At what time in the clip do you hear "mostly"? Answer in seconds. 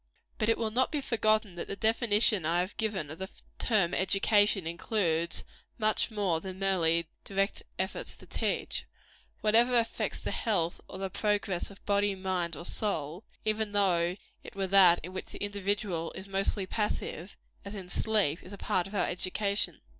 16.27-16.65